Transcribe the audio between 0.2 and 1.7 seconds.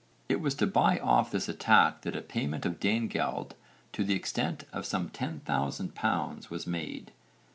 It was to buy off this